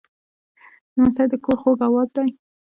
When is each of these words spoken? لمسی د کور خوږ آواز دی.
لمسی 0.95 1.25
د 1.31 1.33
کور 1.43 1.57
خوږ 1.61 1.79
آواز 1.87 2.09
دی. 2.15 2.29